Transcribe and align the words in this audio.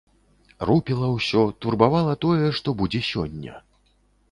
Рупіла 0.69 1.09
ўсё, 1.17 1.43
турбавала 1.67 2.17
тое, 2.27 2.49
што 2.63 2.77
будзе 2.83 3.05
сёння. 3.13 3.63